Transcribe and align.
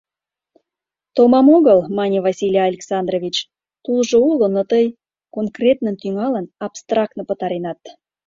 —Томам 1.15 1.47
огыл,— 1.57 1.79
мане 1.97 2.19
Василий 2.27 2.67
Александрович,— 2.71 3.35
тулжо 3.83 4.17
уло, 4.29 4.47
но 4.55 4.61
тый, 4.71 4.85
конкретнын 5.35 5.95
тӱҥалын, 6.01 6.45
абстрактно 6.65 7.21
пытаренат. 7.29 7.81